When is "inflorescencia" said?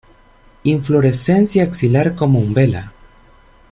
0.63-1.61